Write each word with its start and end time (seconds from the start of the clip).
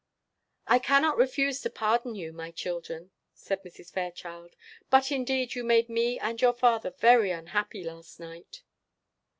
"I 0.65 0.79
cannot 0.79 1.15
refuse 1.19 1.61
to 1.61 1.69
pardon 1.69 2.15
you, 2.15 2.33
my 2.33 2.49
children," 2.49 3.11
said 3.35 3.61
Mrs. 3.61 3.93
Fairchild; 3.93 4.55
"but, 4.89 5.11
indeed, 5.11 5.53
you 5.53 5.63
made 5.63 5.89
me 5.89 6.17
and 6.19 6.41
your 6.41 6.53
father 6.53 6.89
very 6.89 7.29
unhappy 7.29 7.83
last 7.83 8.19
night." 8.19 8.63